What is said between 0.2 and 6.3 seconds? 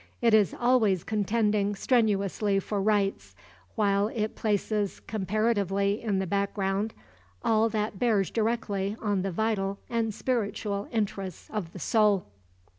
is always contending strenuously for rites, while it places comparatively in the